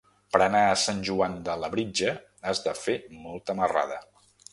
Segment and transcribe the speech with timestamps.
[0.35, 2.13] Per anar a Sant Joan de Labritja
[2.49, 4.01] has de fer molta marrada.